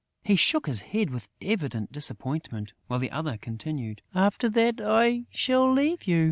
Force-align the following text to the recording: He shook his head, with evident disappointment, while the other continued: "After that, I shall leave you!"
He 0.23 0.35
shook 0.35 0.65
his 0.65 0.81
head, 0.81 1.11
with 1.11 1.27
evident 1.43 1.91
disappointment, 1.91 2.73
while 2.87 2.97
the 2.97 3.11
other 3.11 3.37
continued: 3.37 4.01
"After 4.15 4.49
that, 4.49 4.81
I 4.83 5.25
shall 5.31 5.71
leave 5.71 6.07
you!" 6.07 6.19